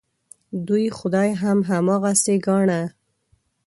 [0.67, 2.81] دوی خدای هم هماغسې ګاڼه.